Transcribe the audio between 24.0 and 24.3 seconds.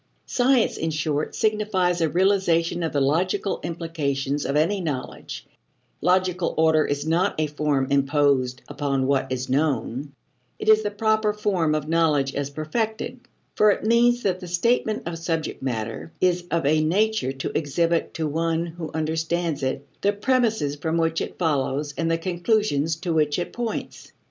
ante, p.